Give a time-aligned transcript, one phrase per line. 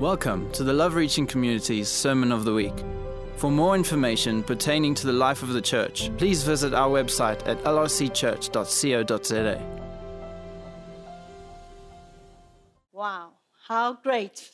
[0.00, 2.84] Welcome to the Love Reaching Community's Sermon of the Week.
[3.34, 7.58] For more information pertaining to the life of the church, please visit our website at
[7.64, 9.60] lrcchurch.co.za.
[12.92, 13.30] Wow,
[13.66, 14.50] how great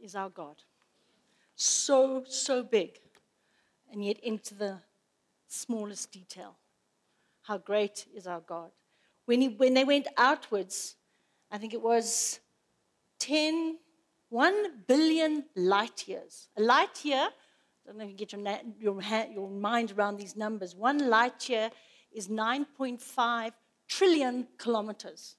[0.00, 0.62] is our God.
[1.56, 3.00] So, so big,
[3.90, 4.78] and yet into the
[5.48, 6.58] smallest detail.
[7.42, 8.70] How great is our God.
[9.24, 10.94] When, he, when they went outwards,
[11.50, 12.38] I think it was
[13.18, 13.78] 10,
[14.30, 16.48] 1 billion light years.
[16.56, 18.42] A light year, I don't know if you get your,
[18.80, 21.70] your, your mind around these numbers, one light year
[22.12, 23.52] is 9.5
[23.88, 25.36] trillion kilometers.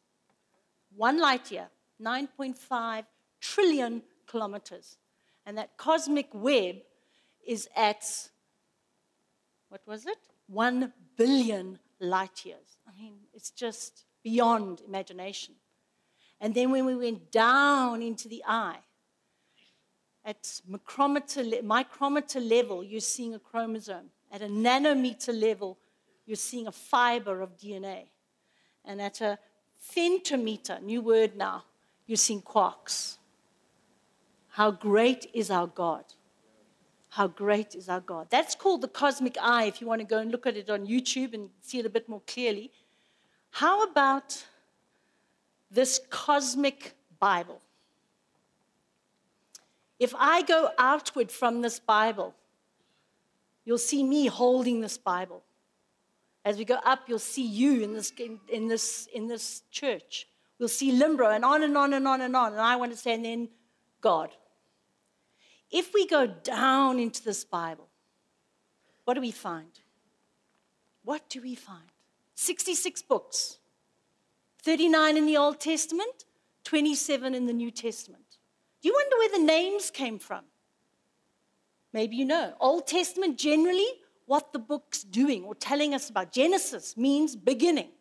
[0.96, 1.68] One light year,
[2.02, 3.06] 9.5
[3.42, 4.98] trillion kilometers.
[5.46, 6.78] And that cosmic web
[7.46, 8.04] is at,
[9.70, 10.18] what was it?
[10.48, 12.78] One billion light years.
[12.88, 15.56] I mean, it's just beyond imagination.
[16.40, 18.80] And then when we went down into the eye,
[20.24, 24.10] at micrometer, micrometer level, you're seeing a chromosome.
[24.30, 25.78] At a nanometer level,
[26.26, 28.08] you're seeing a fiber of DNA.
[28.84, 29.40] And at a
[29.96, 31.64] femtometer, new word now,
[32.06, 33.18] you're seeing quarks.
[34.50, 36.04] How great is our God?
[37.10, 38.28] How great is our God?
[38.30, 40.86] That's called the cosmic eye, if you want to go and look at it on
[40.86, 42.72] YouTube and see it a bit more clearly.
[43.52, 44.46] How about
[45.70, 47.62] this cosmic Bible?
[50.00, 52.36] If I go outward from this Bible,
[53.66, 55.44] you'll see me holding this Bible.
[56.46, 60.28] As we go up, you'll see you in this, in, in this, in this church.
[60.60, 62.54] We'll see Linbro and on and on and on and on.
[62.54, 63.50] And I want to say, and then
[64.02, 64.30] God.
[65.70, 67.88] If we go down into this Bible,
[69.04, 69.72] what do we find?
[71.04, 71.92] What do we find?
[72.36, 73.57] 66 books,
[74.68, 76.26] 39 in the Old Testament,
[76.66, 78.26] 27 in the New Testament.
[78.82, 80.44] Do you wonder where the names came from?
[81.94, 82.54] Maybe you know.
[82.60, 83.88] Old Testament, generally,
[84.26, 86.34] what the book's doing or telling us about.
[86.34, 87.92] Genesis means beginning.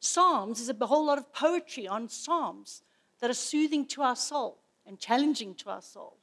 [0.00, 2.82] Psalms is a whole lot of poetry on Psalms
[3.20, 6.16] that are soothing to our soul and challenging to our soul.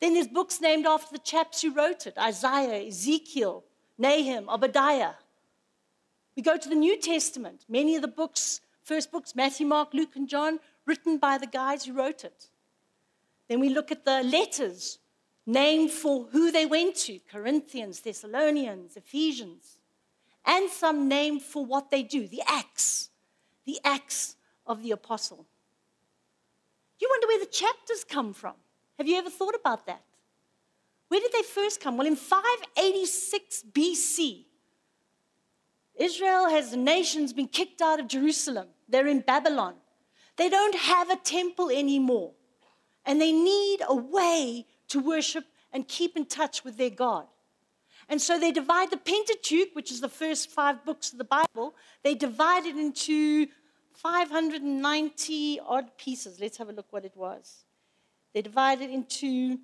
[0.00, 3.64] Then there's books named after the chaps who wrote it Isaiah, Ezekiel,
[3.98, 5.12] Nahum, Obadiah.
[6.34, 7.66] We go to the New Testament.
[7.68, 11.84] Many of the books, first books, Matthew, Mark, Luke, and John, written by the guys
[11.84, 12.48] who wrote it.
[13.48, 14.98] Then we look at the letters
[15.46, 19.76] named for who they went to Corinthians, Thessalonians, Ephesians,
[20.46, 23.10] and some named for what they do the acts,
[23.66, 25.44] the acts of the apostle.
[26.98, 28.54] You wonder where the chapters come from.
[28.96, 30.02] Have you ever thought about that?
[31.08, 31.98] Where did they first come?
[31.98, 34.44] Well, in 586 BC,
[35.94, 38.68] Israel has the nations been kicked out of Jerusalem.
[38.88, 39.74] They're in Babylon.
[40.36, 42.32] They don't have a temple anymore
[43.08, 47.26] and they need a way to worship and keep in touch with their God.
[48.08, 51.74] And so they divide the Pentateuch, which is the first five books of the Bible,
[52.02, 53.46] they divide it into
[53.94, 56.38] 590 odd pieces.
[56.38, 57.64] Let's have a look what it was.
[58.34, 59.58] They divide it into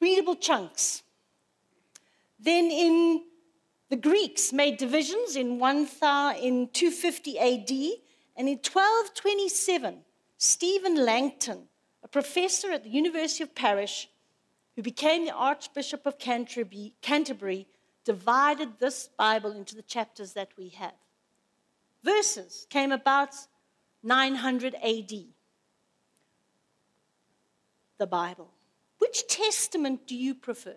[0.00, 1.02] readable chunks.
[2.38, 3.24] Then in
[3.88, 5.88] the Greeks made divisions in, 1,
[6.40, 7.70] in 250 AD,
[8.36, 9.98] and in 1227,
[10.36, 11.68] Stephen Langton
[12.02, 14.06] a professor at the University of Paris
[14.76, 17.66] who became the Archbishop of Canterbury, Canterbury
[18.04, 20.94] divided this Bible into the chapters that we have.
[22.04, 23.34] Verses came about
[24.02, 25.12] 900 AD.
[27.98, 28.48] The Bible.
[28.98, 30.76] Which testament do you prefer?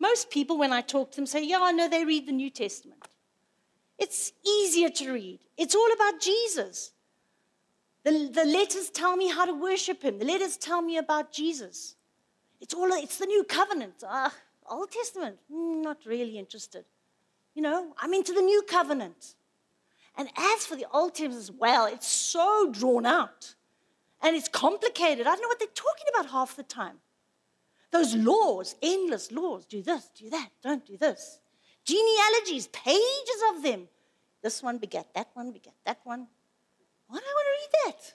[0.00, 2.50] Most people, when I talk to them, say, Yeah, I know they read the New
[2.50, 3.02] Testament.
[3.98, 6.92] It's easier to read, it's all about Jesus.
[8.04, 10.18] The, the letters tell me how to worship him.
[10.18, 11.96] The letters tell me about Jesus.
[12.60, 14.02] It's all it's the new covenant.
[14.06, 14.30] Uh,
[14.70, 16.84] Old Testament, mm, not really interested.
[17.54, 19.34] You know, I'm into the new covenant.
[20.16, 23.54] And as for the Old Testament as well, it's so drawn out
[24.22, 25.26] and it's complicated.
[25.26, 26.98] I don't know what they're talking about half the time.
[27.90, 31.40] Those laws, endless laws, do this, do that, don't do this.
[31.84, 33.88] Genealogies, pages of them.
[34.42, 36.26] This one begat that one, begat that one.
[37.08, 38.14] Why do I want to read that?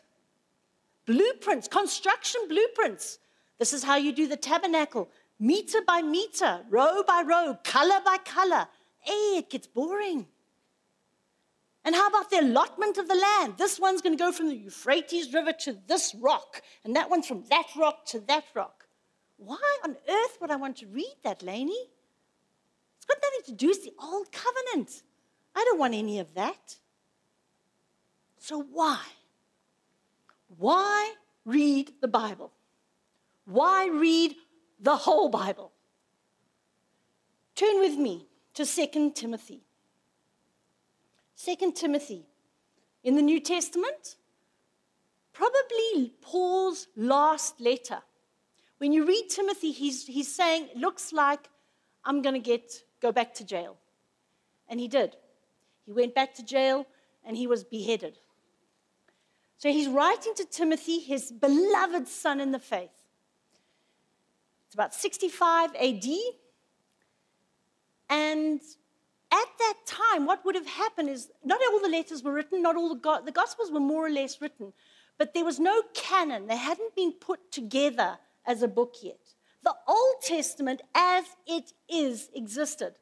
[1.06, 3.20] Blueprints, construction blueprints.
[3.58, 5.10] This is how you do the tabernacle,
[5.40, 8.68] meter by meter, row by row, color by color.
[9.00, 10.28] Hey, it gets boring.
[11.86, 13.56] And how about the allotment of the land?
[13.58, 17.28] This one's going to go from the Euphrates River to this rock, and that one's
[17.28, 18.83] from that rock to that rock.
[19.38, 21.90] Why on earth would I want to read that, Lainey?
[22.98, 25.04] It's got nothing to do with the old covenant.
[25.56, 26.78] I don't want any of that.
[28.38, 29.00] So, why?
[30.58, 31.14] Why
[31.46, 32.52] read the Bible?
[33.46, 34.36] Why read
[34.80, 35.72] the whole Bible?
[37.56, 39.62] Turn with me to 2 Timothy.
[41.38, 42.26] 2 Timothy
[43.04, 44.16] in the New Testament,
[45.34, 48.02] probably Paul's last letter.
[48.84, 51.50] When you read Timothy, he's, he's saying, looks like
[52.04, 53.78] I'm going to get go back to jail.
[54.68, 55.16] And he did.
[55.86, 56.86] He went back to jail
[57.26, 58.20] and he was beheaded.
[59.58, 62.90] So he's writing to Timothy, his beloved son in the faith.
[64.66, 66.06] It's about 65 AD.
[68.10, 68.60] And
[69.32, 72.76] at that time, what would have happened is not all the letters were written, not
[72.76, 74.74] all the, go- the Gospels were more or less written,
[75.18, 76.48] but there was no canon.
[76.48, 79.20] They hadn't been put together as a book yet.
[79.64, 82.96] The Old Testament, as it is, existed.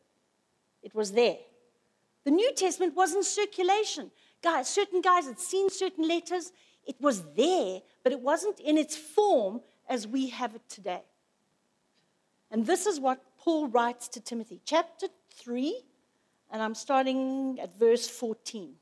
[0.83, 1.37] It was there.
[2.23, 4.11] The New Testament was in circulation.
[4.43, 6.51] Guys, certain guys had seen certain letters.
[6.85, 11.03] It was there, but it wasn't in its form as we have it today.
[12.51, 15.83] And this is what Paul writes to Timothy, chapter 3,
[16.51, 18.73] and I'm starting at verse 14.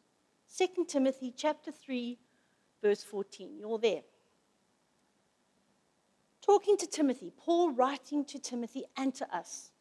[0.58, 2.18] 2 Timothy chapter 3,
[2.82, 3.58] verse 14.
[3.58, 4.02] You're there.
[6.42, 9.72] Talking to Timothy, Paul writing to Timothy and to us.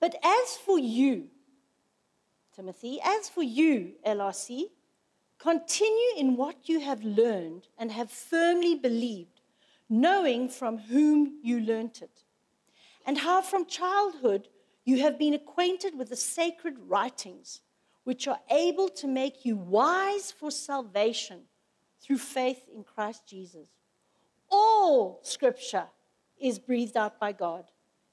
[0.00, 1.28] But as for you,
[2.54, 4.64] Timothy, as for you, LRC,
[5.38, 9.40] continue in what you have learned and have firmly believed,
[9.88, 12.24] knowing from whom you learnt it,
[13.06, 14.48] and how from childhood
[14.84, 17.60] you have been acquainted with the sacred writings,
[18.04, 21.42] which are able to make you wise for salvation
[22.00, 23.68] through faith in Christ Jesus.
[24.52, 25.86] All scripture
[26.38, 27.64] is breathed out by God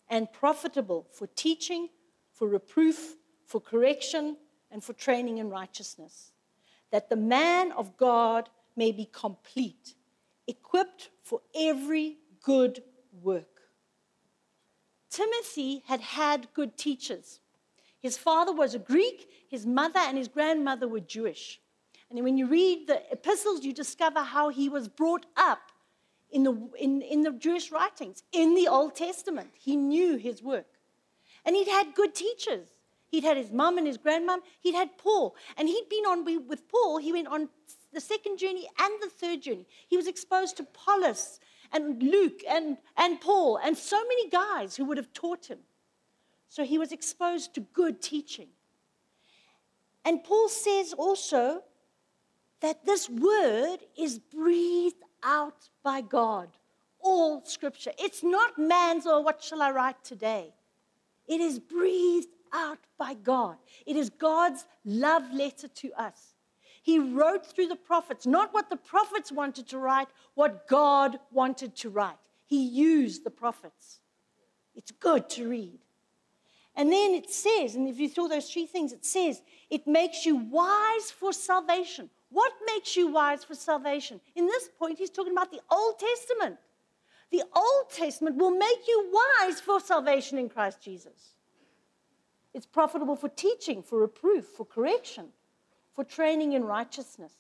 [0.10, 1.90] and profitable for teaching,
[2.32, 4.38] for reproof, for correction,
[4.72, 6.32] and for training in righteousness,
[6.92, 9.96] that the man of God may be complete,
[10.48, 12.84] equipped for every good
[13.22, 13.48] work.
[15.10, 17.42] Timothy had had good teachers.
[18.00, 21.60] His father was a Greek, his mother and his grandmother were Jewish.
[22.10, 25.69] And when you read the epistles, you discover how he was brought up
[26.32, 29.50] in the, in, in the Jewish writings, in the Old Testament.
[29.54, 30.68] He knew his work.
[31.46, 32.68] And he'd had good teachers.
[33.08, 34.40] He'd had his mum and his grandmum.
[34.60, 35.36] He'd had Paul.
[35.58, 36.98] And he'd been on with Paul.
[36.98, 37.50] He went on
[37.92, 39.66] the second journey and the third journey.
[39.88, 41.40] He was exposed to Paulus
[41.72, 45.60] and Luke and, and Paul and so many guys who would have taught him.
[46.50, 48.48] So he was exposed to good teaching.
[50.06, 51.64] And Paul says also
[52.62, 56.50] that this word is breathed out by God.
[57.02, 57.92] All scripture.
[57.98, 60.54] It's not man's, or oh, what shall I write today?
[61.28, 63.58] It is breathed out by God.
[63.86, 66.34] It is God's love letter to us.
[66.82, 71.76] He wrote through the prophets, not what the prophets wanted to write, what God wanted
[71.78, 72.18] to write.
[72.46, 74.00] He used the prophets.
[74.76, 75.80] It's good to read.
[76.76, 80.26] And then it says, and if you throw those three things, it says, it makes
[80.26, 82.10] you wise for salvation.
[82.32, 84.22] What makes you wise for salvation?
[84.36, 86.58] In this point, he's talking about the Old Testament.
[87.32, 91.34] The Old Testament will make you wise for salvation in Christ Jesus.
[92.54, 95.28] It's profitable for teaching, for reproof, for correction,
[95.94, 97.34] for training in righteousness,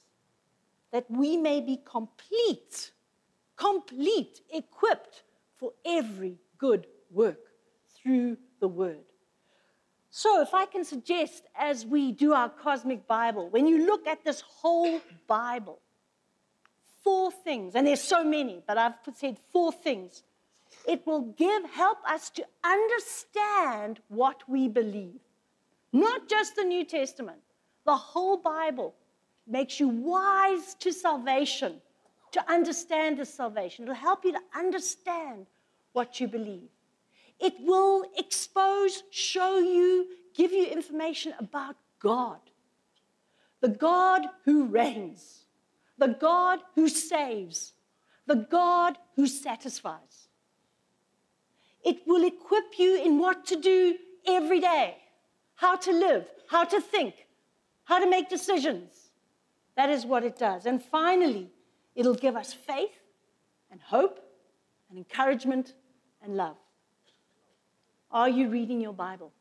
[0.92, 2.92] that we may be complete,
[3.56, 5.23] complete, equipped
[5.57, 7.40] for every good work
[7.95, 9.08] through the Word.
[10.11, 14.23] So, if I can suggest as we do our cosmic Bible, when you look at
[14.23, 15.80] this whole Bible,
[17.04, 20.23] four things, and there's so many, but I've said four things.
[20.87, 25.19] It will give, help us to understand what we believe.
[25.94, 27.39] Not just the New Testament,
[27.85, 28.95] the whole Bible
[29.47, 31.81] makes you wise to salvation,
[32.31, 33.83] to understand the salvation.
[33.83, 35.47] It'll help you to understand
[35.94, 36.69] what you believe.
[37.40, 42.40] It will expose, show you, give you information about God.
[43.62, 45.46] The God who reigns,
[45.98, 47.74] the God who saves,
[48.26, 50.30] the God who satisfies.
[51.84, 53.96] It will equip you in what to do
[54.28, 54.98] every day,
[55.56, 57.28] how to live, how to think,
[57.86, 59.12] how to make decisions.
[59.76, 60.66] That is what it does.
[60.66, 61.50] And finally,
[61.96, 63.00] it'll give us faith
[63.72, 64.19] and hope
[64.90, 65.74] and encouragement
[66.22, 66.58] and love.
[68.11, 69.31] Are you reading your Bible?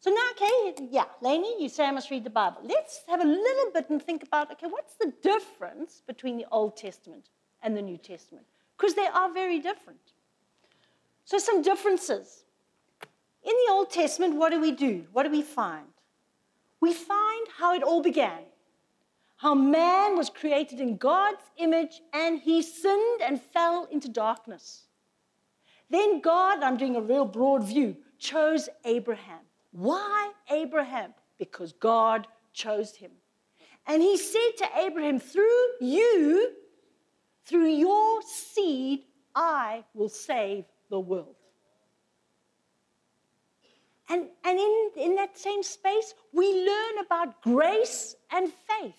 [0.00, 2.60] So now, okay, yeah, Lainey, you say I must read the Bible.
[2.64, 6.76] Let's have a little bit and think about okay, what's the difference between the Old
[6.76, 7.30] Testament
[7.62, 8.46] and the New Testament?
[8.76, 10.00] Because they are very different.
[11.24, 12.44] So, some differences.
[13.44, 15.06] In the Old Testament, what do we do?
[15.12, 15.86] What do we find?
[16.80, 18.42] We find how it all began.
[19.38, 24.87] how man was created in God's image and he sinned and fell into darkness.
[25.90, 29.40] Then God, I'm doing a real broad view, chose Abraham.
[29.72, 31.14] Why Abraham?
[31.38, 33.10] Because God chose him.
[33.86, 36.52] And he said to Abraham, Through you,
[37.46, 39.04] through your seed,
[39.34, 41.36] I will save the world.
[44.10, 48.94] And, and in, in that same space, we learn about grace and faith.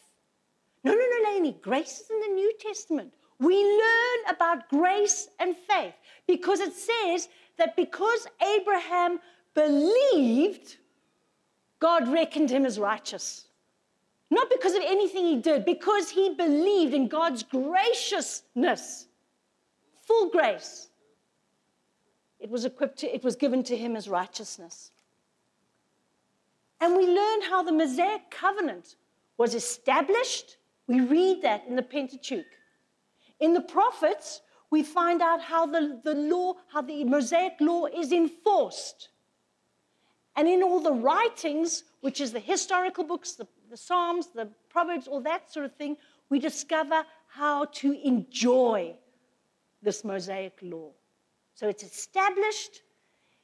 [0.83, 3.13] No, no, no, Lainey, grace is in the New Testament.
[3.39, 5.93] We learn about grace and faith
[6.29, 9.19] because it says that because Abraham
[9.55, 10.77] believed,
[11.79, 13.45] God reckoned him as righteous.
[14.29, 19.07] Not because of anything he did, because he believed in God's graciousness,
[20.05, 20.89] full grace.
[22.39, 24.91] It was equipped to, it was given to him as righteousness.
[26.79, 28.97] And we learn how the Mosaic covenant
[29.37, 30.57] was established.
[30.85, 32.45] We read that in the Pentateuch.
[33.39, 38.11] In the prophets, we find out how the, the law, how the Mosaic law is
[38.11, 39.09] enforced.
[40.35, 45.07] And in all the writings, which is the historical books, the, the Psalms, the Proverbs,
[45.07, 45.97] all that sort of thing,
[46.29, 48.95] we discover how to enjoy
[49.81, 50.91] this Mosaic law.
[51.55, 52.83] So it's established,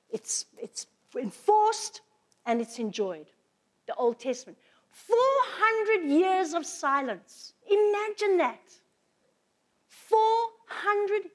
[0.10, 2.02] it's, it's enforced,
[2.46, 3.26] and it's enjoyed.
[3.88, 4.58] The Old Testament.
[4.92, 7.54] 400 years of silence.
[7.70, 8.62] Imagine that.
[9.90, 10.55] 400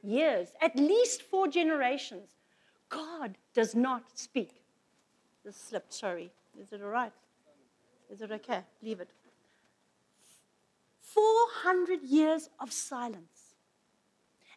[0.02, 2.30] years, at least four generations.
[2.88, 4.62] God does not speak.
[5.44, 6.32] This slipped, sorry.
[6.60, 7.12] Is it all right?
[8.10, 8.62] Is it okay?
[8.82, 9.10] Leave it.
[11.02, 13.54] 400 years of silence.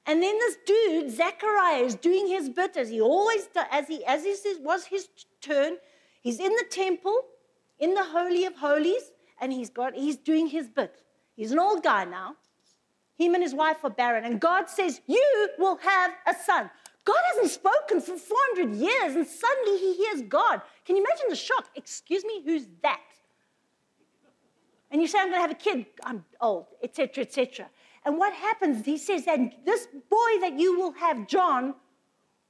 [0.06, 4.04] And then this dude, Zechariah, is doing his bit as he always does, as he
[4.06, 5.08] as he was his
[5.40, 5.78] turn.
[6.22, 7.22] He's in the temple,
[7.80, 11.02] in the Holy of Holies, and he's got he's doing his bit.
[11.36, 12.36] He's an old guy now.
[13.18, 16.70] Him and his wife are barren, and God says, You will have a son.
[17.06, 20.62] God hasn't spoken for 400 years, and suddenly he hears God.
[20.86, 21.68] Can you imagine the shock?
[21.76, 23.02] Excuse me, who's that?
[24.90, 27.68] And you say, I'm going to have a kid, I'm old, etc., etc.
[28.06, 28.86] And what happens?
[28.86, 31.76] He says that this boy that you will have, John,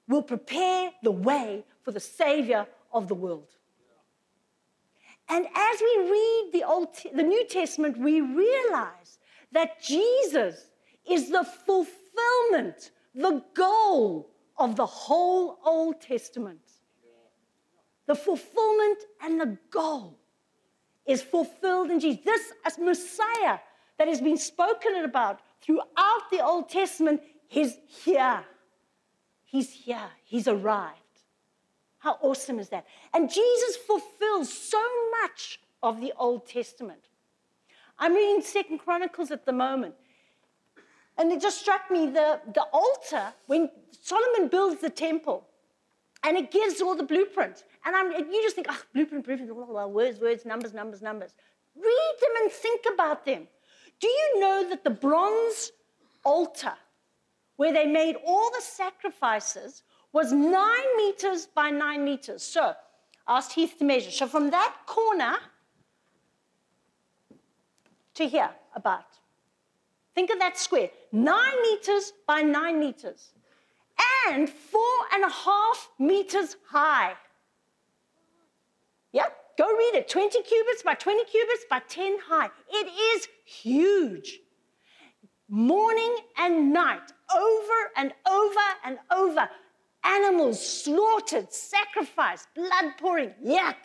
[0.08, 3.48] will prepare the way for the Savior of the world.
[5.29, 9.20] And as we read the, Old, the New Testament, we realize
[9.53, 10.67] that Jesus
[11.10, 16.60] is the fulfillment, the goal of the whole Old Testament.
[18.05, 20.17] The fulfillment and the goal
[21.05, 22.24] is fulfilled in Jesus.
[22.25, 23.60] This as Messiah
[23.98, 28.43] that has been spoken about throughout the Old Testament, he's here.
[29.43, 30.10] He's here.
[30.25, 31.00] He's arrived.
[32.00, 32.86] How awesome is that?
[33.13, 34.83] And Jesus fulfills so
[35.22, 37.07] much of the Old Testament.
[38.00, 39.96] I'm reading Second Chronicles at the moment.
[41.18, 43.70] And it just struck me the, the altar, when
[44.02, 45.48] Solomon builds the temple,
[46.24, 47.64] and it gives all the blueprint.
[47.86, 51.36] And I'm, you just think, oh, blueprint, blueprint, well, words, words, numbers, numbers, numbers.
[51.76, 53.48] Read them and think about them.
[54.00, 55.72] Do you know that the bronze
[56.24, 56.74] altar,
[57.58, 59.84] where they made all the sacrifices,
[60.14, 62.42] was nine meters by nine meters?
[62.42, 62.74] So
[63.28, 64.12] asked Heath to measure.
[64.12, 65.38] So from that corner
[68.15, 69.05] to here, about.
[70.15, 73.32] Think of that square nine meters by nine meters
[74.27, 74.82] and four
[75.13, 77.13] and a half meters high.
[79.12, 82.50] Yep, go read it 20 cubits by 20 cubits by 10 high.
[82.70, 84.39] It is huge.
[85.50, 89.48] Morning and night, over and over and over.
[90.03, 93.75] Animals slaughtered, sacrificed, blood pouring, yuck.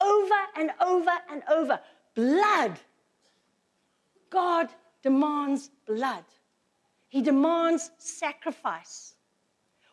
[0.00, 1.80] Over and over and over.
[2.14, 2.78] Blood
[4.30, 4.68] God
[5.02, 6.24] demands blood,
[7.08, 9.14] He demands sacrifice.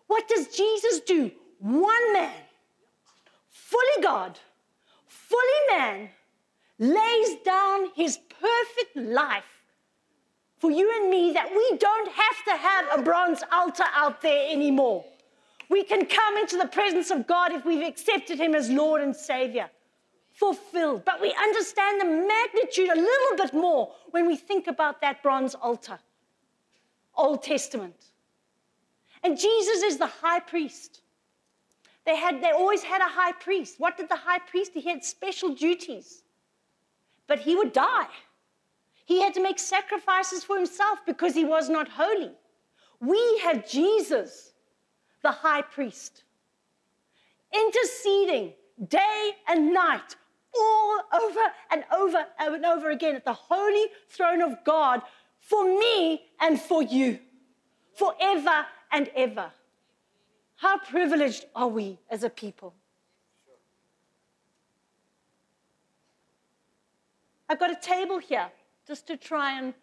[0.07, 1.31] What does Jesus do?
[1.59, 2.43] One man,
[3.49, 4.37] fully God,
[5.07, 6.09] fully man,
[6.77, 9.43] lays down his perfect life
[10.57, 14.51] for you and me that we don't have to have a bronze altar out there
[14.51, 15.05] anymore.
[15.69, 19.15] We can come into the presence of God if we've accepted him as Lord and
[19.15, 19.69] Savior
[20.35, 21.03] fulfilled.
[21.05, 25.55] But we understand the magnitude a little bit more when we think about that bronze
[25.55, 25.97] altar,
[27.15, 27.95] Old Testament.
[29.23, 31.01] And Jesus is the high priest.
[32.05, 33.75] They, had, they always had a high priest.
[33.79, 34.79] What did the high priest do?
[34.79, 36.21] He had special duties.
[37.27, 38.07] But he would die.
[39.05, 42.31] He had to make sacrifices for himself because he was not holy.
[42.99, 44.53] We have Jesus,
[45.23, 46.23] the high priest,
[47.53, 48.53] interceding
[48.89, 50.15] day and night
[50.59, 51.39] all over
[51.71, 55.01] and over and over again at the holy throne of God
[55.39, 57.19] for me and for you,
[57.95, 59.51] forever and ever.
[60.55, 62.73] How privileged are we as a people?
[67.47, 68.49] I've got a table here
[68.87, 69.73] just to try and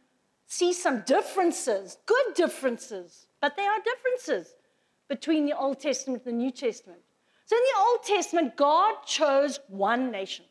[0.47, 4.55] see some differences, good differences, but there are differences
[5.09, 7.00] between the Old Testament and the New Testament.
[7.45, 10.45] So in the Old Testament, God chose one nation.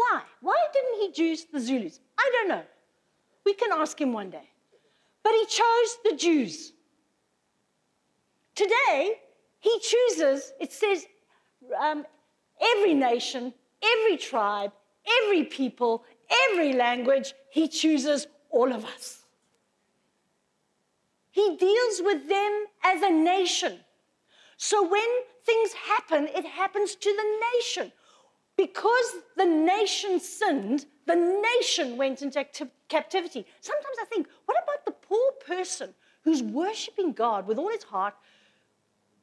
[0.00, 0.22] Why?
[0.40, 2.00] Why didn't he choose the Zulus?
[2.18, 2.62] I don't know.
[3.44, 4.48] We can ask him one day.
[5.22, 6.72] But he chose the Jews.
[8.54, 9.20] Today,
[9.58, 11.04] he chooses, it says,
[11.78, 12.06] um,
[12.72, 13.52] every nation,
[13.82, 14.72] every tribe,
[15.18, 16.04] every people,
[16.46, 19.24] every language, he chooses all of us.
[21.30, 23.80] He deals with them as a nation.
[24.56, 25.10] So when
[25.44, 27.92] things happen, it happens to the nation.
[28.60, 32.44] Because the nation sinned, the nation went into
[32.90, 33.46] captivity.
[33.62, 38.12] Sometimes I think, what about the poor person who's worshiping God with all his heart,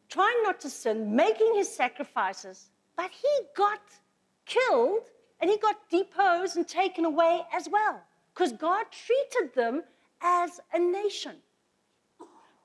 [0.09, 3.81] trying not to sin, making his sacrifices, but he got
[4.47, 5.03] killed
[5.39, 8.01] and he got deposed and taken away as well
[8.33, 9.83] because God treated them
[10.19, 11.35] as a nation.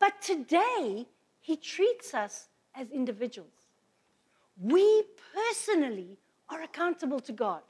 [0.00, 1.07] But today,
[1.43, 3.50] he treats us as individuals.
[4.59, 6.17] We personally
[6.52, 7.62] are accountable to God.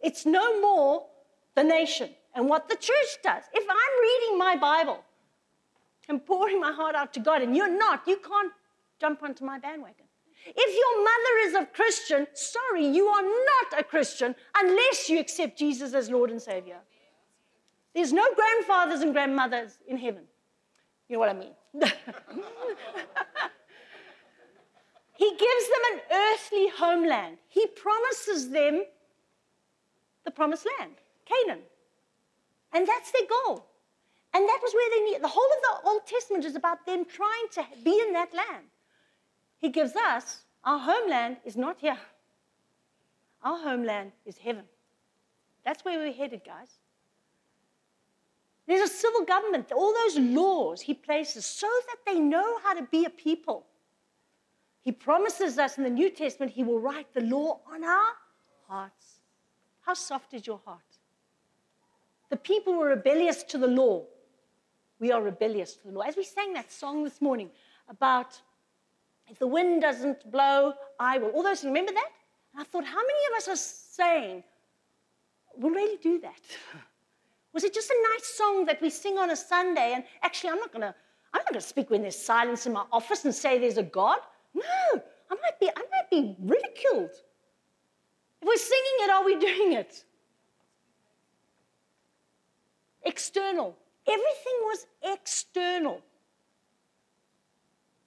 [0.00, 1.06] It's no more
[1.54, 3.44] the nation and what the church does.
[3.52, 5.02] If I'm reading my Bible
[6.08, 8.52] and pouring my heart out to God and you're not, you can't
[9.00, 10.04] jump onto my bandwagon.
[10.46, 15.58] If your mother is a Christian, sorry, you are not a Christian unless you accept
[15.58, 16.78] Jesus as Lord and Savior.
[17.94, 20.22] There's no grandfathers and grandmothers in heaven.
[21.08, 21.54] You know what I mean?
[25.16, 27.38] he gives them an earthly homeland.
[27.48, 28.84] He promises them
[30.24, 30.92] the promised land,
[31.24, 31.62] Canaan.
[32.72, 33.64] And that's their goal.
[34.34, 35.22] And that was where they need.
[35.22, 38.66] The whole of the Old Testament is about them trying to be in that land.
[39.58, 41.98] He gives us, our homeland is not here.
[43.42, 44.64] Our homeland is heaven.
[45.64, 46.68] That's where we're headed, guys.
[48.66, 52.82] There's a civil government, all those laws he places so that they know how to
[52.82, 53.64] be a people.
[54.86, 58.12] He promises us in the New Testament he will write the law on our
[58.68, 59.18] hearts.
[59.80, 60.78] How soft is your heart?
[62.30, 64.04] The people were rebellious to the law.
[65.00, 66.02] We are rebellious to the law.
[66.02, 67.50] As we sang that song this morning
[67.88, 68.40] about
[69.28, 71.30] if the wind doesn't blow, I will.
[71.30, 72.10] All those, remember that?
[72.52, 74.44] And I thought, how many of us are saying,
[75.56, 76.40] we'll really do that?
[77.52, 79.94] Was it just a nice song that we sing on a Sunday?
[79.96, 80.94] And actually, I'm not going to.
[81.34, 83.82] I'm not going to speak when there's silence in my office and say there's a
[83.82, 84.20] God.
[84.56, 87.10] No, I might be, I might be ridiculed.
[88.40, 90.04] If we're singing it, are we doing it?
[93.04, 93.76] External.
[94.06, 96.00] Everything was external.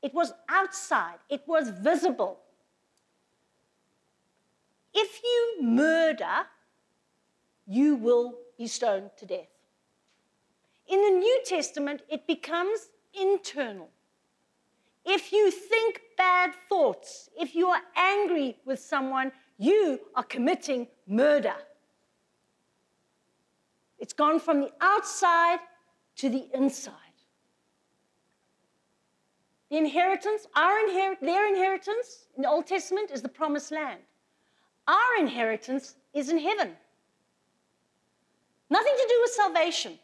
[0.01, 2.39] It was outside, it was visible.
[4.93, 6.47] If you murder,
[7.67, 9.49] you will be stoned to death.
[10.87, 13.89] In the New Testament, it becomes internal.
[15.05, 21.55] If you think bad thoughts, if you are angry with someone, you are committing murder.
[23.97, 25.59] It's gone from the outside
[26.17, 26.93] to the inside.
[29.71, 34.01] The inheritance, our inherit, their inheritance in the Old Testament is the promised land.
[34.87, 36.71] Our inheritance is in heaven.
[38.69, 39.99] Nothing to do with salvation.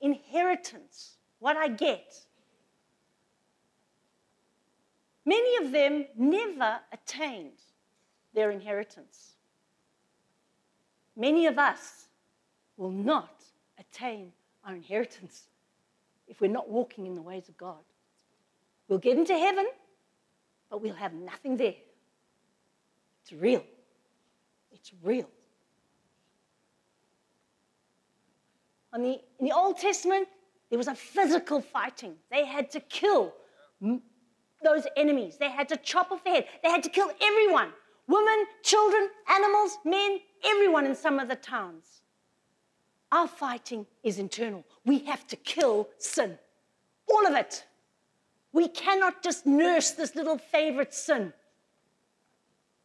[0.00, 2.25] Inheritance, what I get.
[5.26, 7.58] Many of them never attained
[8.32, 9.32] their inheritance.
[11.16, 12.06] Many of us
[12.76, 13.42] will not
[13.78, 14.32] attain
[14.64, 15.48] our inheritance
[16.28, 17.82] if we're not walking in the ways of God.
[18.88, 19.66] We'll get into heaven,
[20.70, 21.74] but we'll have nothing there.
[23.22, 23.64] It's real.
[24.70, 25.28] It's real.
[28.92, 30.26] The, in the Old Testament,
[30.70, 32.14] there was a physical fighting.
[32.30, 33.34] They had to kill
[34.62, 35.36] those enemies.
[35.38, 36.46] They had to chop off their head.
[36.62, 37.72] They had to kill everyone
[38.08, 42.02] women, children, animals, men, everyone in some of the towns.
[43.10, 44.64] Our fighting is internal.
[44.84, 46.38] We have to kill sin.
[47.08, 47.64] All of it.
[48.52, 51.32] We cannot just nurse this little favorite sin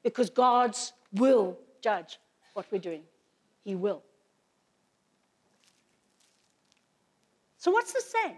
[0.03, 2.19] because God's will judge
[2.53, 3.03] what we're doing.
[3.63, 4.03] He will.
[7.57, 8.37] So, what's the same?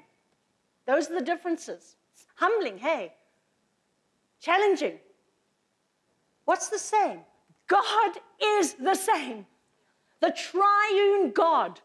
[0.86, 1.96] Those are the differences.
[2.36, 3.14] Humbling, hey.
[4.44, 5.00] Challenging.
[6.44, 7.20] What's the same?
[7.68, 9.46] God is the same.
[10.20, 11.80] The triune God.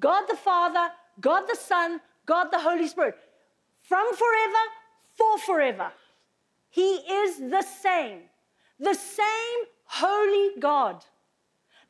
[0.00, 0.88] God the Father,
[1.20, 3.14] God the Son, God the Holy Spirit.
[3.82, 4.64] From forever,
[5.16, 5.92] for forever.
[6.68, 8.22] He is the same.
[8.80, 11.04] The same holy God.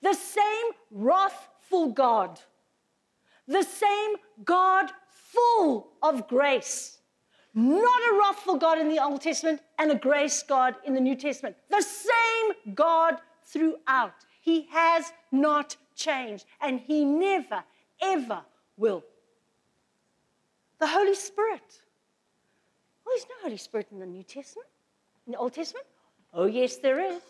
[0.03, 2.39] The same wrathful God.
[3.49, 6.99] The same God full of grace.
[7.55, 11.15] Not a wrathful God in the Old Testament and a grace God in the New
[11.15, 11.57] Testament.
[11.71, 14.25] The same God throughout.
[14.41, 17.63] He has not changed and he never,
[18.03, 18.43] ever
[18.77, 19.05] will.
[20.81, 21.81] The Holy Spirit.
[23.07, 24.69] Well, there's no Holy Spirit in the New Testament,
[25.27, 25.87] in the Old Testament.
[26.33, 27.23] Oh, yes, there is.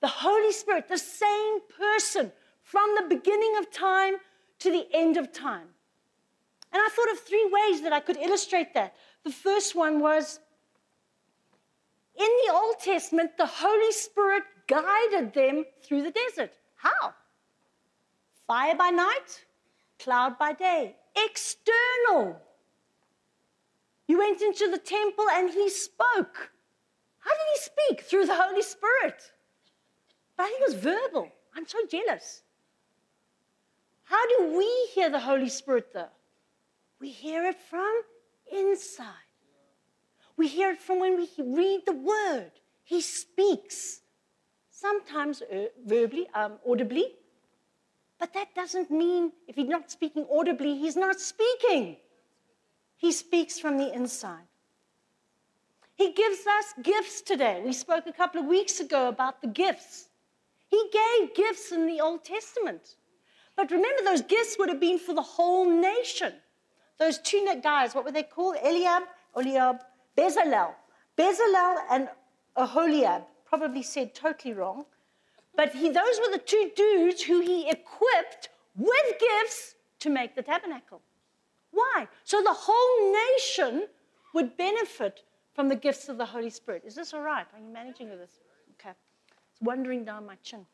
[0.00, 2.30] The Holy Spirit, the same person
[2.62, 4.16] from the beginning of time
[4.58, 5.68] to the end of time.
[6.76, 8.94] And I thought of three ways that I could illustrate that.
[9.24, 10.40] The first one was
[12.14, 16.52] in the Old Testament, the Holy Spirit guided them through the desert.
[16.74, 17.14] How?
[18.46, 19.46] Fire by night,
[19.98, 20.96] cloud by day.
[21.16, 22.38] External.
[24.06, 26.50] You went into the temple and he spoke.
[27.20, 28.00] How did he speak?
[28.02, 29.32] Through the Holy Spirit.
[30.36, 31.32] But I think it was verbal.
[31.56, 32.42] I'm so jealous.
[34.04, 36.10] How do we hear the Holy Spirit, though?
[37.00, 38.02] We hear it from
[38.50, 39.06] inside.
[40.36, 42.52] We hear it from when we read the Word.
[42.84, 44.00] He speaks,
[44.70, 47.14] sometimes uh, verbally, um, audibly,
[48.18, 51.96] but that doesn't mean if he's not speaking audibly, he's not speaking.
[52.96, 54.46] He speaks from the inside.
[55.94, 57.62] He gives us gifts today.
[57.64, 60.08] We spoke a couple of weeks ago about the gifts.
[60.68, 62.96] He gave gifts in the Old Testament.
[63.54, 66.34] But remember, those gifts would have been for the whole nation.
[66.98, 68.56] Those two guys, what were they called?
[68.62, 69.04] Eliab,
[69.36, 69.80] Oliab,
[70.16, 70.74] Bezalel.
[71.16, 72.08] Bezalel and
[72.56, 74.84] Aholiab, probably said totally wrong.
[75.54, 80.42] But he, those were the two dudes who he equipped with gifts to make the
[80.42, 81.00] tabernacle.
[81.70, 82.08] Why?
[82.24, 83.88] So the whole nation
[84.34, 85.20] would benefit
[85.54, 86.82] from the gifts of the Holy Spirit.
[86.86, 87.46] Is this all right?
[87.54, 88.40] Are you managing with this?
[88.78, 88.94] Okay.
[89.50, 90.66] It's wandering down my chin.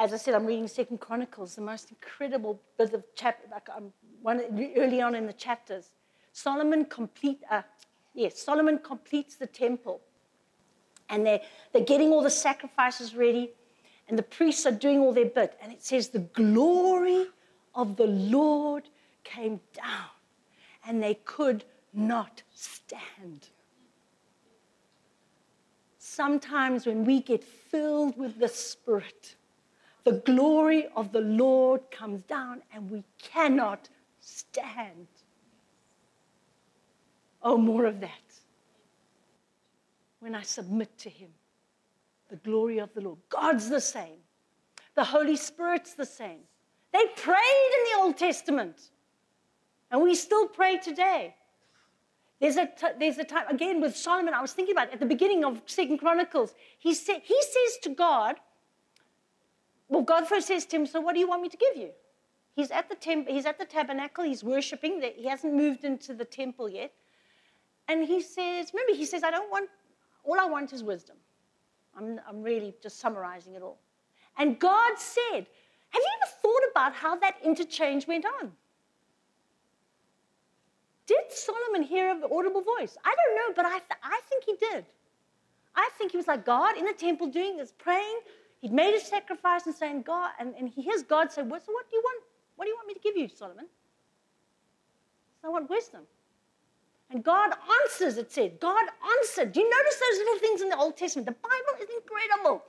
[0.00, 3.92] As I said, I'm reading Second Chronicles, the most incredible bit of chapter, like I'm
[4.22, 4.40] one
[4.74, 5.90] early on in the chapters.
[6.32, 7.60] Solomon complete, uh,
[8.14, 10.00] yes, Solomon completes the temple,
[11.10, 13.50] and they're they're getting all the sacrifices ready,
[14.08, 17.26] and the priests are doing all their bit, and it says the glory
[17.74, 18.88] of the Lord
[19.22, 20.08] came down,
[20.86, 23.48] and they could not stand.
[25.98, 29.36] Sometimes when we get filled with the Spirit,
[30.04, 33.88] the glory of the Lord comes down and we cannot
[34.20, 35.06] stand.
[37.42, 38.10] Oh, more of that.
[40.20, 41.30] When I submit to Him,
[42.28, 43.18] the glory of the Lord.
[43.28, 44.18] God's the same,
[44.94, 46.40] the Holy Spirit's the same.
[46.92, 48.90] They prayed in the Old Testament,
[49.90, 51.34] and we still pray today.
[52.40, 55.00] There's a, t- there's a time, again, with Solomon, I was thinking about it, at
[55.00, 56.54] the beginning of Second Chronicles.
[56.78, 58.36] He, sa- he says to God,
[59.90, 61.90] well, God first says to him, So what do you want me to give you?
[62.54, 66.24] He's at the, temp- he's at the tabernacle, he's worshiping, he hasn't moved into the
[66.24, 66.92] temple yet.
[67.88, 69.68] And he says, Remember, he says, I don't want,
[70.24, 71.16] all I want is wisdom.
[71.96, 73.78] I'm, I'm really just summarizing it all.
[74.38, 75.46] And God said,
[75.90, 78.52] Have you ever thought about how that interchange went on?
[81.06, 82.96] Did Solomon hear an audible voice?
[83.04, 84.86] I don't know, but I, th- I think he did.
[85.74, 88.20] I think he was like God in the temple doing this, praying,
[88.60, 91.72] He'd made a sacrifice and saying, God, and, and he hears God say, well, so
[91.72, 92.22] what do you want?
[92.56, 93.66] What do you want me to give you, Solomon?
[95.40, 96.02] So I want wisdom.
[97.10, 98.60] And God answers, it said.
[98.60, 98.84] God
[99.18, 99.52] answered.
[99.52, 101.26] Do you notice those little things in the Old Testament?
[101.26, 102.62] The Bible is incredible.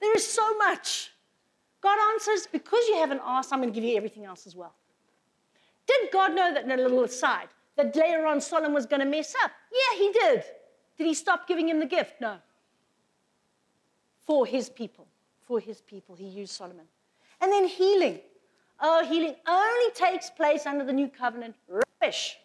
[0.00, 1.12] There is so much.
[1.80, 4.74] God answers, because you haven't asked, I'm going to give you everything else as well.
[5.86, 9.06] Did God know that in a little aside, that later on Solomon was going to
[9.06, 9.52] mess up?
[9.72, 10.44] Yeah, he did.
[10.98, 12.14] Did he stop giving him the gift?
[12.20, 12.38] No.
[14.26, 15.06] For his people
[15.46, 16.14] for his people.
[16.14, 16.86] He used Solomon.
[17.40, 18.20] And then healing.
[18.80, 21.54] Oh, healing only takes place under the new covenant.
[21.68, 22.36] Rubbish.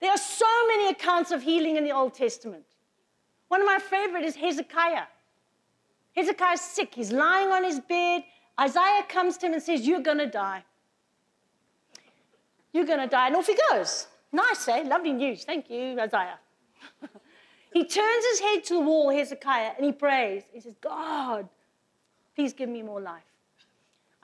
[0.00, 2.64] There are so many accounts of healing in the Old Testament.
[3.48, 5.06] One of my favorite is Hezekiah.
[6.14, 6.94] Hezekiah's sick.
[6.94, 8.24] He's lying on his bed.
[8.60, 10.64] Isaiah comes to him and says, You're going to die.
[12.72, 13.28] You're going to die.
[13.28, 14.08] And off he goes.
[14.30, 14.82] Nice, eh?
[14.86, 15.44] Lovely news.
[15.44, 16.38] Thank you, Isaiah.
[17.72, 20.42] he turns his head to the wall, Hezekiah, and he prays.
[20.52, 21.48] He says, God,
[22.38, 23.24] Please give me more life.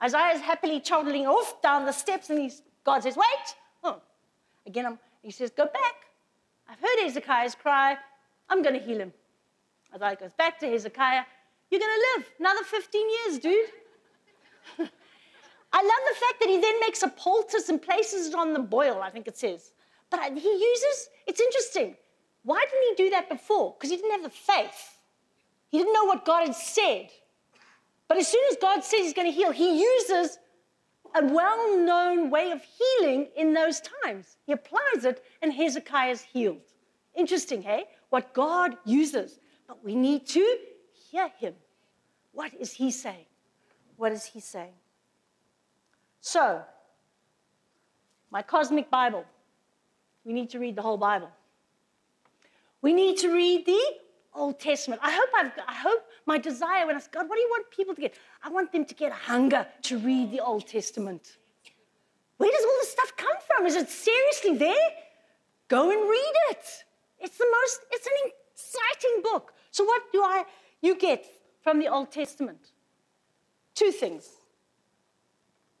[0.01, 2.49] Isaiah is happily toddling off down the steps, and
[2.85, 3.55] God says, Wait.
[3.83, 4.01] Oh.
[4.65, 5.95] Again, I'm, he says, Go back.
[6.69, 7.97] I've heard Hezekiah's cry.
[8.47, 9.11] I'm going to heal him.
[9.93, 11.23] Isaiah goes back to Hezekiah.
[11.69, 13.69] You're going to live another 15 years, dude.
[15.73, 18.59] I love the fact that he then makes a poultice and places it on the
[18.59, 19.73] boil, I think it says.
[20.09, 21.97] But he uses, it's interesting.
[22.43, 23.75] Why didn't he do that before?
[23.77, 24.99] Because he didn't have the faith.
[25.67, 27.09] He didn't know what God had said.
[28.07, 30.37] But as soon as God says he's going to heal, he uses
[31.15, 34.37] a well known way of healing in those times.
[34.45, 36.61] He applies it, and Hezekiah is healed.
[37.15, 37.85] Interesting, hey?
[38.09, 39.39] What God uses.
[39.67, 40.57] But we need to
[41.11, 41.53] hear him.
[42.33, 43.25] What is he saying?
[43.97, 44.73] What is he saying?
[46.19, 46.61] So,
[48.29, 49.25] my cosmic Bible.
[50.25, 51.29] We need to read the whole Bible.
[52.81, 53.81] We need to read the
[54.35, 55.01] Old Testament.
[55.03, 57.69] I hope I've, I hope my desire when I ask God, what do you want
[57.71, 58.15] people to get?
[58.43, 61.37] I want them to get a hunger to read the Old Testament.
[62.37, 63.65] Where does all this stuff come from?
[63.65, 64.89] Is it seriously there?
[65.67, 66.65] Go and read it.
[67.19, 69.53] It's the most, it's an exciting book.
[69.71, 70.43] So what do I
[70.81, 71.25] you get
[71.63, 72.71] from the Old Testament?
[73.73, 74.29] Two things.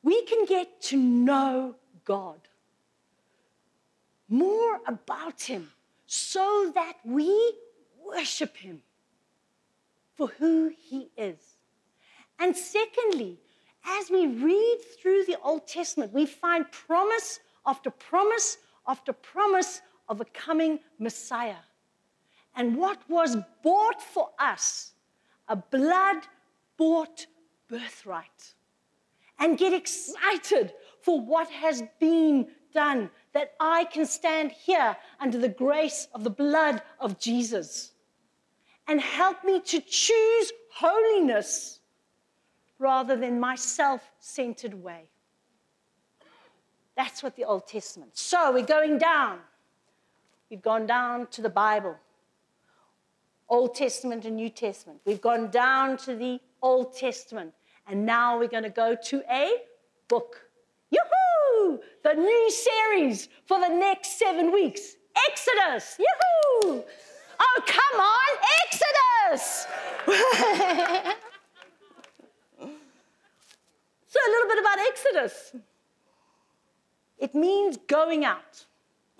[0.01, 2.39] We can get to know God.
[4.29, 5.71] More about him
[6.07, 7.53] so that we
[8.05, 8.81] worship him
[10.15, 11.37] for who he is.
[12.39, 13.39] And secondly,
[13.85, 20.21] as we read through the Old Testament, we find promise after promise after promise of
[20.21, 21.63] a coming Messiah.
[22.55, 24.93] And what was bought for us,
[25.47, 26.23] a blood
[26.77, 27.25] bought
[27.67, 28.53] birthright.
[29.39, 35.49] And get excited for what has been done, that I can stand here under the
[35.49, 37.91] grace of the blood of Jesus
[38.87, 41.79] and help me to choose holiness
[42.79, 45.05] rather than my self centered way.
[46.95, 48.11] That's what the Old Testament.
[48.17, 49.39] So we're going down.
[50.49, 51.97] We've gone down to the Bible,
[53.49, 55.01] Old Testament and New Testament.
[55.05, 57.53] We've gone down to the Old Testament.
[57.87, 59.51] And now we're going to go to a
[60.07, 60.49] book.
[60.89, 61.79] Yoo-hoo!
[62.03, 64.95] The new series for the next seven weeks.
[65.27, 65.97] Exodus.
[65.99, 66.83] Yoo-hoo!
[67.39, 69.67] Oh, come on, Exodus!
[74.07, 75.55] so, a little bit about Exodus.
[77.17, 78.65] It means going out.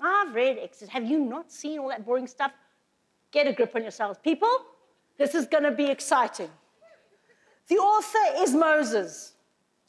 [0.01, 0.89] I've read Exodus.
[0.89, 2.51] Have you not seen all that boring stuff?
[3.32, 4.19] Get a grip on yourselves.
[4.23, 4.49] People,
[5.17, 6.49] this is going to be exciting.
[7.67, 9.34] The author is Moses.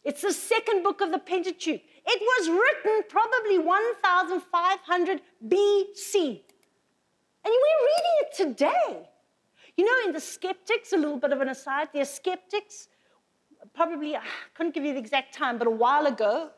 [0.05, 1.83] It's the second book of the Pentateuch.
[2.07, 6.43] It was written probably 1500 BC.
[7.47, 9.09] And we're reading it today.
[9.77, 12.89] You know, in the skeptics, a little bit of an aside, the skeptics,
[13.73, 14.23] probably, I
[14.55, 16.51] couldn't give you the exact time, but a while ago,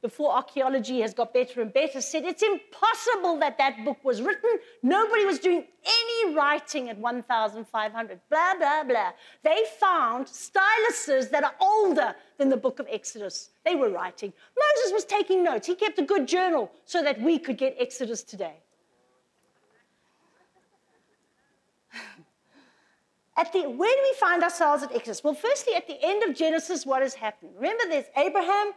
[0.00, 4.58] before archaeology has got better and better, said it's impossible that that book was written.
[4.82, 9.10] Nobody was doing any writing at 1,500, blah, blah, blah.
[9.42, 13.50] They found styluses that are older than the book of Exodus.
[13.66, 14.32] They were writing.
[14.56, 15.66] Moses was taking notes.
[15.66, 18.62] He kept a good journal so that we could get Exodus today.
[23.36, 25.24] At the, where do we find ourselves at Exodus?
[25.24, 27.52] Well, firstly, at the end of Genesis, what has happened?
[27.56, 28.72] Remember, there's Abraham.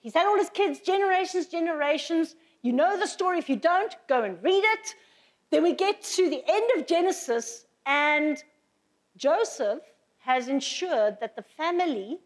[0.00, 2.34] He's had all his kids, generations, generations.
[2.62, 3.38] You know the story.
[3.38, 4.94] If you don't, go and read it.
[5.50, 8.42] Then we get to the end of Genesis, and
[9.16, 9.82] Joseph
[10.18, 12.18] has ensured that the family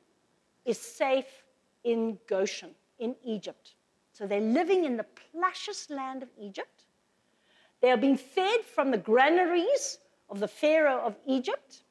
[0.65, 1.45] is safe
[1.85, 3.75] in Goshen, in Egypt.
[4.13, 6.85] So they're living in the plushiest land of Egypt.
[7.81, 11.83] They are being fed from the granaries of the Pharaoh of Egypt.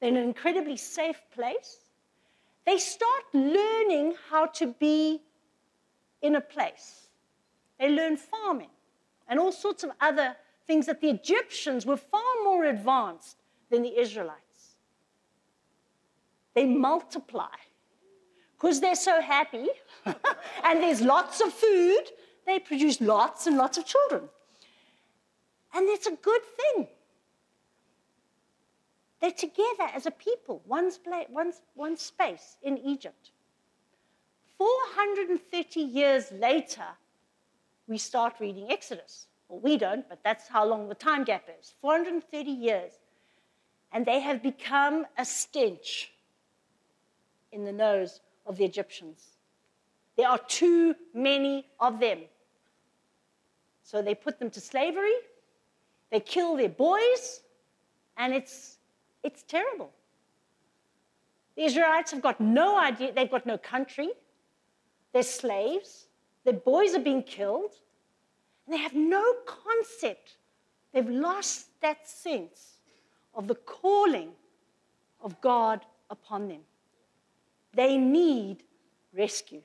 [0.00, 1.78] They're in an incredibly safe place.
[2.66, 5.22] They start learning how to be
[6.22, 7.08] in a place.
[7.78, 8.70] They learn farming
[9.28, 13.36] and all sorts of other things that the Egyptians were far more advanced
[13.70, 14.76] than the Israelites.
[16.54, 17.56] They multiply
[18.52, 19.68] because they're so happy
[20.04, 22.02] and there's lots of food,
[22.46, 24.28] they produce lots and lots of children.
[25.74, 26.88] And it's a good thing.
[29.20, 30.90] They're together as a people, one,
[31.30, 33.30] one, one space in Egypt.
[34.58, 36.84] 430 years later,
[37.86, 39.26] we start reading Exodus.
[39.48, 42.92] Well, we don't, but that's how long the time gap is 430 years.
[43.92, 46.12] And they have become a stench
[47.52, 49.38] in the nose of the Egyptians.
[50.16, 52.18] There are too many of them.
[53.82, 55.14] So they put them to slavery,
[56.10, 57.40] they kill their boys,
[58.16, 58.77] and it's
[59.28, 59.90] it's terrible.
[61.54, 64.10] The Israelites have got no idea, they've got no country,
[65.12, 66.06] they're slaves,
[66.44, 67.74] their boys are being killed.
[68.64, 70.36] And they have no concept.
[70.92, 72.78] They've lost that sense
[73.34, 74.30] of the calling
[75.20, 76.60] of God upon them.
[77.74, 78.62] They need
[79.14, 79.62] rescue.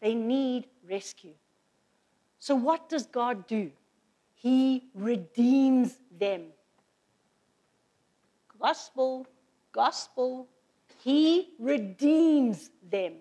[0.00, 1.34] They need rescue.
[2.38, 3.70] So, what does God do?
[4.34, 6.42] He redeems them.
[8.60, 9.26] Gospel,
[9.72, 10.48] gospel.
[11.02, 13.14] He redeems them.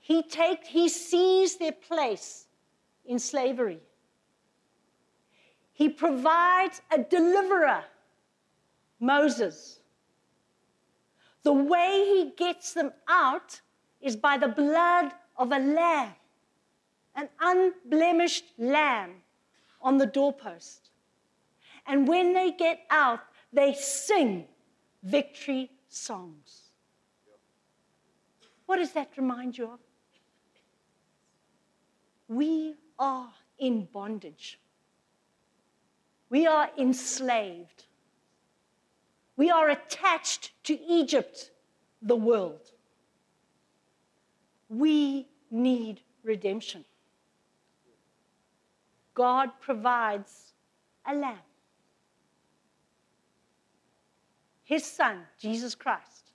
[0.00, 2.46] He, takes, he sees their place
[3.06, 3.80] in slavery.
[5.72, 7.84] He provides a deliverer,
[9.00, 9.80] Moses.
[11.42, 13.60] The way he gets them out
[14.00, 16.14] is by the blood of a lamb,
[17.16, 19.10] an unblemished lamb
[19.82, 20.83] on the doorpost.
[21.86, 23.20] And when they get out,
[23.52, 24.46] they sing
[25.02, 26.70] victory songs.
[28.66, 29.80] What does that remind you of?
[32.28, 34.58] We are in bondage.
[36.30, 37.84] We are enslaved.
[39.36, 41.50] We are attached to Egypt,
[42.00, 42.72] the world.
[44.68, 46.84] We need redemption.
[49.12, 50.54] God provides
[51.06, 51.38] a lamb.
[54.64, 56.32] His son, Jesus Christ,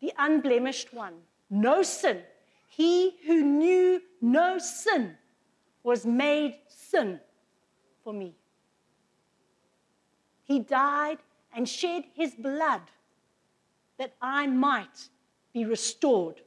[0.00, 1.14] the unblemished one,
[1.48, 2.22] no sin.
[2.68, 5.16] He who knew no sin
[5.82, 7.20] was made sin
[8.04, 8.34] for me.
[10.42, 11.18] He died
[11.54, 12.82] and shed his blood
[13.98, 15.08] that I might
[15.52, 16.40] be restored,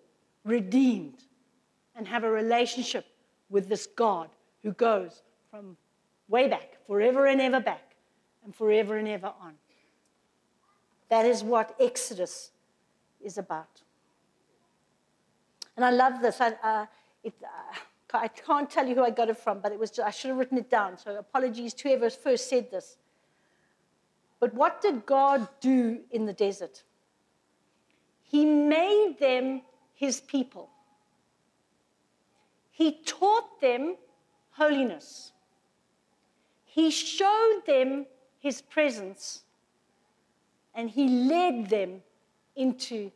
[0.44, 1.24] redeemed,
[1.96, 3.06] and have a relationship
[3.50, 4.30] with this God
[4.64, 5.78] who goes from
[6.28, 7.96] way back, forever and ever back,
[8.44, 9.54] and forever and ever on.
[11.12, 12.52] That is what Exodus
[13.20, 13.82] is about.
[15.76, 16.40] And I love this.
[16.40, 16.86] I, uh,
[17.22, 17.78] it, uh,
[18.14, 20.30] I can't tell you who I got it from, but it was just, I should
[20.30, 20.98] have written it down.
[20.98, 22.96] So apologies to whoever first said this.
[24.40, 26.84] But what did God do in the desert?
[28.24, 30.70] He made them his people.
[32.72, 33.98] He taught them
[34.52, 35.34] holiness.
[36.64, 38.06] He showed them
[38.40, 39.42] his presence
[40.74, 42.02] and he led them
[42.56, 43.12] into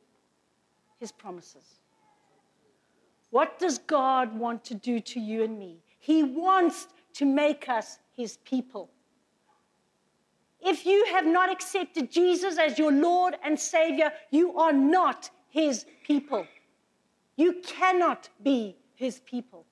[0.99, 1.63] his promises.
[3.31, 5.83] What does God want to do to you and me?
[5.99, 8.89] He wants to make us his people.
[10.65, 15.85] If you have not accepted Jesus as your Lord and Savior, you are not His
[16.03, 16.47] people.
[17.35, 19.67] You cannot be His people.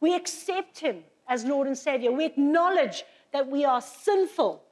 [0.00, 2.10] We accept Him as Lord and Savior.
[2.10, 4.64] We acknowledge that we are sinful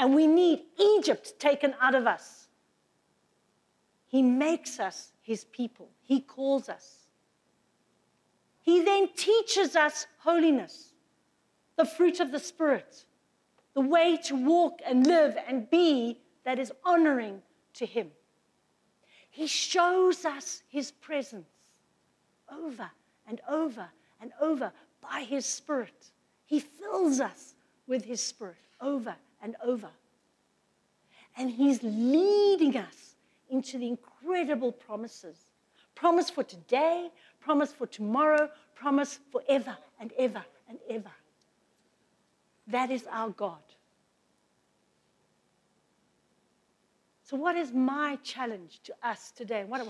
[0.00, 2.48] and we need Egypt taken out of us.
[4.06, 6.96] He makes us His people, He calls us.
[8.62, 10.94] He then teaches us holiness,
[11.76, 13.04] the fruit of the Spirit
[13.74, 17.40] the way to walk and live and be that is honoring
[17.74, 18.10] to Him.
[19.30, 21.48] He shows us His presence
[22.52, 22.90] over
[23.28, 23.88] and over
[24.20, 26.10] and over by His Spirit.
[26.46, 27.54] He fills us
[27.86, 29.90] with His Spirit over and over.
[31.36, 33.14] And He's leading us
[33.48, 35.50] into the incredible promises
[36.00, 41.12] promise for today, promise for tomorrow, promise forever and ever and ever.
[42.66, 43.58] That is our God.
[47.24, 49.64] So, what is my challenge to us today?
[49.64, 49.86] What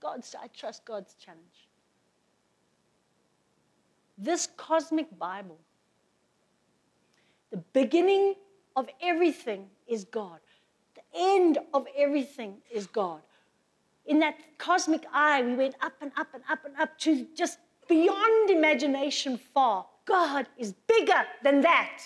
[0.00, 0.34] God's?
[0.34, 1.68] I trust God's challenge.
[4.18, 5.58] This cosmic Bible,
[7.50, 8.34] the beginning
[8.76, 10.40] of everything is God.
[10.94, 13.20] The end of everything is God.
[14.06, 17.58] In that cosmic eye, we went up and up and up and up to just
[17.88, 19.86] beyond imagination far.
[20.04, 22.02] God is bigger than that.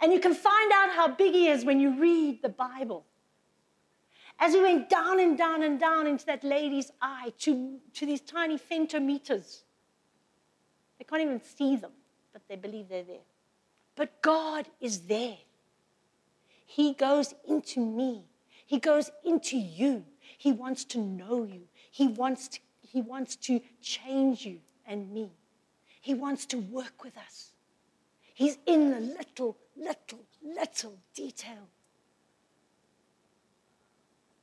[0.00, 3.06] And you can find out how big He is when you read the Bible.
[4.38, 8.20] As we went down and down and down into that lady's eye to, to these
[8.20, 9.62] tiny femtometers,
[10.98, 11.92] they can't even see them,
[12.32, 13.26] but they believe they're there.
[13.94, 15.36] But God is there.
[16.74, 18.24] He goes into me,
[18.64, 20.06] He goes into you.
[20.38, 25.30] He wants to know you, He wants to, he wants to change you and me.
[26.00, 27.50] He wants to work with us.
[28.32, 31.68] He's in the little, little, little detail.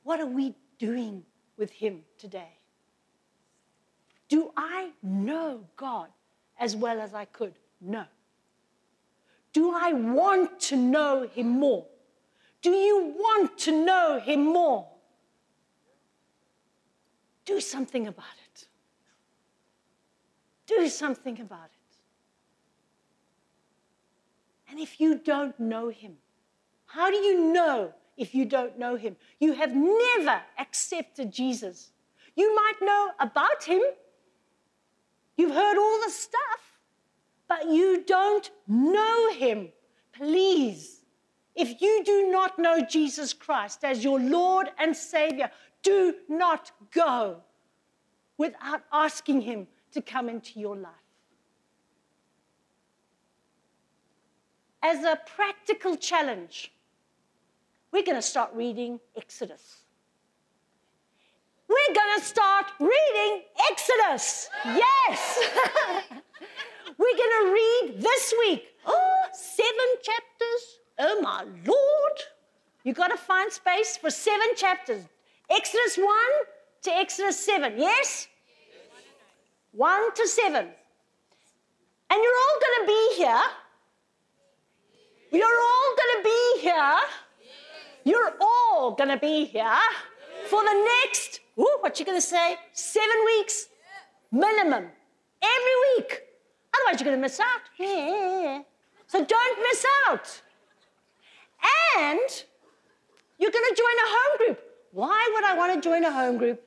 [0.04, 1.24] What are we doing
[1.56, 2.58] with Him today?
[4.28, 6.08] Do I know God
[6.60, 7.54] as well as I could?
[7.80, 8.04] No.
[9.52, 11.86] Do I want to know Him more?
[12.62, 14.88] Do you want to know Him more?
[17.44, 18.68] Do something about it.
[20.66, 21.80] Do something about it.
[24.70, 26.16] And if you don't know him,
[26.86, 29.16] how do you know if you don't know him?
[29.40, 31.90] You have never accepted Jesus.
[32.36, 33.82] You might know about him,
[35.36, 36.78] you've heard all the stuff,
[37.48, 39.70] but you don't know him.
[40.12, 40.99] Please,
[41.60, 45.50] if you do not know Jesus Christ as your Lord and Savior,
[45.82, 47.42] do not go
[48.38, 50.94] without asking him to come into your life.
[54.82, 56.72] As a practical challenge,
[57.92, 59.80] we're going to start reading Exodus.
[61.68, 64.48] We're going to start reading Exodus.
[64.64, 65.48] Yes.
[66.98, 68.64] we're going to read this week.
[68.86, 70.80] Oh, seven chapters.
[71.00, 72.16] Oh, my Lord.
[72.84, 75.02] You got to find space for seven chapters.
[75.50, 76.06] Exodus 1
[76.82, 77.74] to Exodus 7.
[77.76, 78.28] Yes?
[79.72, 80.56] 1 to 7.
[82.12, 83.42] And you're all going to be here.
[85.32, 86.96] You're all going to be here.
[88.04, 89.80] You're all going to be here
[90.48, 92.56] for the next, ooh, what you going to say?
[92.72, 93.68] Seven weeks
[94.32, 94.86] minimum.
[95.42, 96.22] Every week.
[96.74, 97.62] Otherwise, you're going to miss out.
[99.06, 100.42] So don't miss out.
[101.98, 102.30] And
[103.38, 104.60] you're going to join a home group.
[104.92, 106.62] Why would I want to join a home group?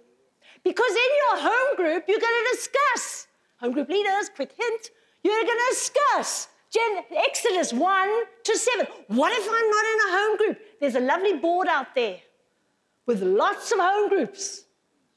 [0.64, 3.28] Because in your home group, you're going to discuss.
[3.60, 4.90] Home group leaders, quick hint,
[5.24, 8.10] you're going to discuss Gen- Exodus 1
[8.44, 8.88] to 7.
[9.08, 10.60] What if I'm not in a home group?
[10.80, 12.20] There's a lovely board out there
[13.06, 14.66] with lots of home groups.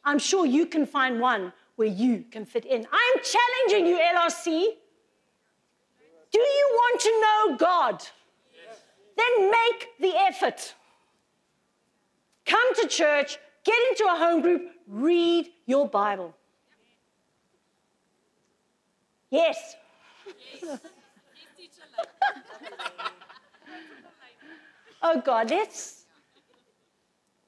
[0.05, 2.87] I'm sure you can find one where you can fit in.
[2.93, 4.65] I'm challenging you, LRC.
[6.33, 8.03] Do you want to know God?
[9.17, 10.75] Then make the effort.
[12.45, 16.35] Come to church, get into a home group, read your Bible.
[19.31, 19.77] Yes.
[20.63, 20.81] yes.
[25.03, 26.05] oh God, let's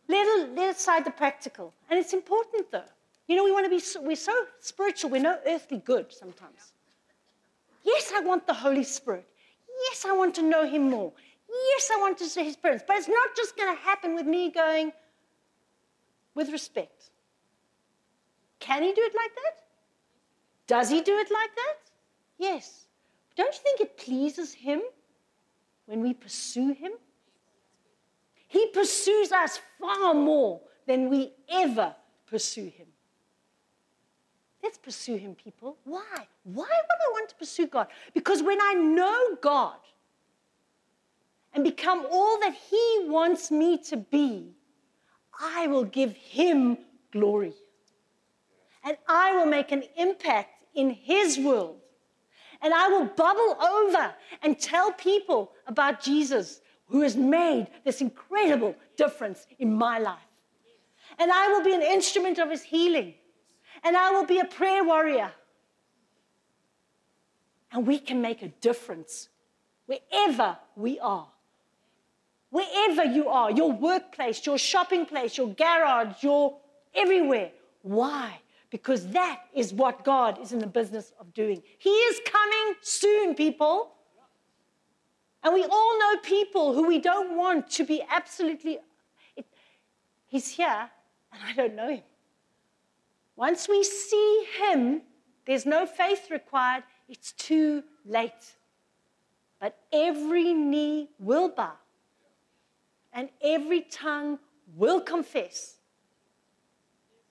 [0.09, 1.73] let, let aside the practical.
[1.89, 2.83] And it's important though.
[3.29, 6.73] You know, we want to be, so, we're so spiritual, we're no earthly good sometimes.
[7.85, 9.27] Yes, I want the Holy Spirit.
[9.91, 11.13] Yes, I want to know Him more.
[11.49, 12.83] Yes, I want to see His presence.
[12.87, 14.93] But it's not just going to happen with me going,
[16.35, 17.11] with respect.
[18.61, 19.65] Can He do it like that?
[20.67, 21.77] Does He do it like that?
[22.39, 22.87] Yes.
[23.37, 24.83] Don't you think it pleases Him
[25.87, 26.93] when we pursue Him?
[28.47, 31.95] He pursues us far more than we ever
[32.27, 32.87] pursue Him.
[34.63, 35.77] Let's pursue Him, people.
[35.85, 36.27] Why?
[36.45, 37.87] Why would I want to pursue God?
[38.13, 39.77] Because when I know God
[41.59, 44.55] and become all that He wants me to be,
[45.41, 46.79] I will give Him
[47.11, 47.53] glory.
[48.85, 51.81] And I will make an impact in His world
[52.61, 58.75] and I will bubble over and tell people about Jesus who has made this incredible
[58.97, 60.19] difference in my life.
[61.19, 63.15] And I will be an instrument of his healing.
[63.85, 65.31] And I will be a prayer warrior.
[67.71, 69.29] And we can make a difference
[69.87, 71.29] wherever we are.
[72.51, 76.59] Wherever you are, your workplace, your shopping place, your garage, your
[76.95, 77.51] everywhere.
[77.83, 78.41] Why?
[78.71, 81.63] because that is what God is in the business of doing.
[81.79, 83.93] He is coming soon, people.
[85.43, 88.79] And we all know people who we don't want to be absolutely.
[89.37, 89.47] It,
[90.27, 90.91] he's here,
[91.33, 92.03] and I don't know him.
[93.37, 95.03] Once we see him,
[95.47, 98.57] there's no faith required, it's too late.
[99.61, 101.77] But every knee will bow,
[103.19, 104.39] and every tongue
[104.77, 105.79] will confess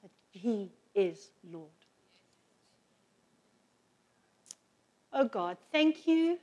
[0.03, 1.69] that he is Lord.
[5.13, 6.39] Oh God, thank you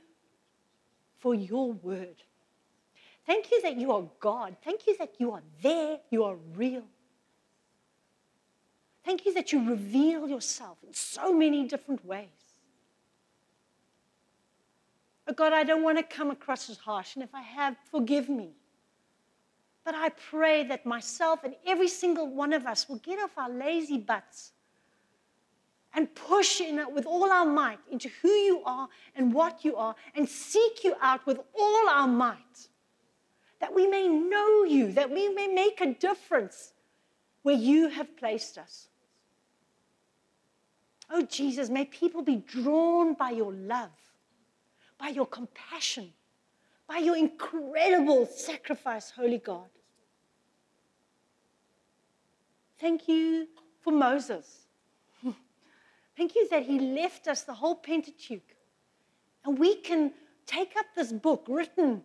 [1.19, 2.23] for your word.
[3.27, 4.55] Thank you that you are God.
[4.63, 6.85] Thank you that you are there, you are real.
[9.03, 12.29] Thank you that you reveal yourself in so many different ways.
[15.27, 18.27] Oh God, I don't want to come across as harsh, and if I have, forgive
[18.27, 18.55] me.
[19.85, 23.51] But I pray that myself and every single one of us will get off our
[23.51, 24.51] lazy butts
[25.93, 29.95] and push in with all our might into who you are and what you are
[30.15, 32.67] and seek you out with all our might.
[33.61, 36.73] That we may know you, that we may make a difference
[37.43, 38.89] where you have placed us.
[41.11, 43.91] Oh, Jesus, may people be drawn by your love,
[44.97, 46.11] by your compassion,
[46.87, 49.69] by your incredible sacrifice, Holy God.
[52.85, 53.47] Thank you
[53.81, 54.67] for Moses.
[56.15, 58.55] Thank you that He left us the whole Pentateuch.
[59.43, 60.11] And we can
[60.45, 62.03] take up this book written,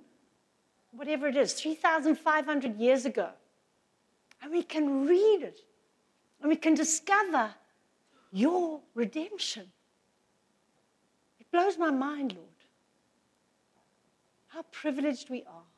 [0.92, 3.28] whatever it is, 3,500 years ago,
[4.40, 5.60] and we can read it
[6.40, 7.50] and we can discover
[8.32, 9.66] your redemption.
[11.40, 12.48] It blows my mind, Lord.
[14.46, 15.70] How privileged we are.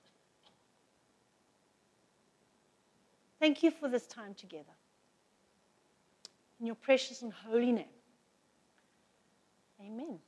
[3.40, 4.76] Thank you for this time together.
[6.62, 7.86] In your precious and holy name.
[9.80, 10.20] Amen.